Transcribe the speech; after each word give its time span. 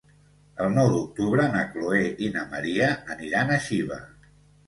El 0.67 0.71
nou 0.77 0.87
d'octubre 0.93 1.43
na 1.55 1.59
Chloé 1.75 2.01
i 2.27 2.31
na 2.37 2.45
Maria 2.53 2.87
aniran 3.17 3.55
a 3.57 3.59
Xiva. 3.67 3.99